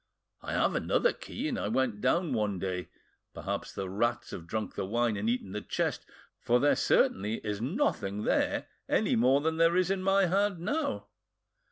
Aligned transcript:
I 0.41 0.53
have 0.53 0.73
another 0.73 1.13
key, 1.13 1.47
and 1.47 1.59
I 1.59 1.67
went 1.67 2.01
down 2.01 2.33
one 2.33 2.57
day; 2.57 2.89
perhaps 3.35 3.71
the 3.71 3.87
rats 3.87 4.31
have 4.31 4.47
drunk 4.47 4.73
the 4.73 4.83
wine 4.83 5.15
and 5.15 5.29
eaten 5.29 5.51
the 5.51 5.61
chest, 5.61 6.07
for 6.39 6.59
there 6.59 6.75
certainly 6.75 7.35
is 7.45 7.61
nothing 7.61 8.23
there 8.23 8.65
any 8.89 9.15
more 9.15 9.41
than 9.41 9.57
there 9.57 9.77
is 9.77 9.91
in 9.91 10.01
my 10.01 10.25
hand 10.25 10.57
now. 10.57 11.05